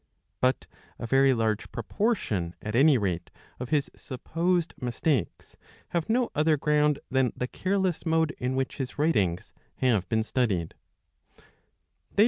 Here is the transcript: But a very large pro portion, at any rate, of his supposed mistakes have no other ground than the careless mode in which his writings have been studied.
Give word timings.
But 0.39 0.65
a 0.97 1.05
very 1.05 1.31
large 1.31 1.71
pro 1.71 1.83
portion, 1.83 2.55
at 2.59 2.73
any 2.73 2.97
rate, 2.97 3.29
of 3.59 3.69
his 3.69 3.91
supposed 3.95 4.73
mistakes 4.81 5.57
have 5.89 6.09
no 6.09 6.31
other 6.33 6.57
ground 6.57 6.97
than 7.11 7.33
the 7.37 7.45
careless 7.47 8.03
mode 8.03 8.31
in 8.39 8.55
which 8.55 8.77
his 8.77 8.97
writings 8.97 9.53
have 9.75 10.09
been 10.09 10.23
studied. 10.23 10.73